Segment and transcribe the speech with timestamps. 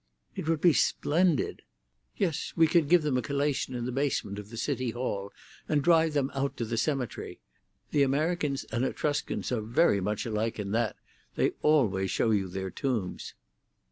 [0.35, 1.61] "It would be splendid."
[2.17, 5.31] "Yes; we would give them a collation in the basement of the City Hall,
[5.69, 7.39] and drive them out to the cemetery.
[7.91, 13.35] The Americans and Etruscans are very much alike in that—they always show you their tombs."